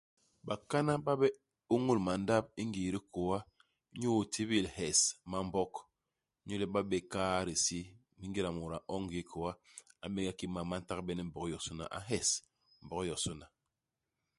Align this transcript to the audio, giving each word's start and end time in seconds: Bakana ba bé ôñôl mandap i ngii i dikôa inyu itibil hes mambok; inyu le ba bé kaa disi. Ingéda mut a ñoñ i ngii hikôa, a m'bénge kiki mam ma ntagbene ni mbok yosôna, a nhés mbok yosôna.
Bakana 0.47 0.93
ba 1.05 1.13
bé 1.21 1.27
ôñôl 1.73 1.99
mandap 2.07 2.45
i 2.61 2.63
ngii 2.69 2.87
i 2.89 2.93
dikôa 2.95 3.37
inyu 3.93 4.11
itibil 4.23 4.65
hes 4.77 4.99
mambok; 5.31 5.73
inyu 6.43 6.55
le 6.59 6.65
ba 6.73 6.79
bé 6.89 6.97
kaa 7.11 7.41
disi. 7.47 7.79
Ingéda 8.23 8.49
mut 8.55 8.73
a 8.77 8.79
ñoñ 8.85 9.01
i 9.03 9.03
ngii 9.05 9.21
hikôa, 9.23 9.51
a 10.03 10.05
m'bénge 10.07 10.31
kiki 10.39 10.51
mam 10.53 10.65
ma 10.69 10.75
ntagbene 10.81 11.21
ni 11.23 11.29
mbok 11.29 11.47
yosôna, 11.53 11.85
a 11.97 11.99
nhés 12.07 12.29
mbok 12.83 13.03
yosôna. 13.09 13.45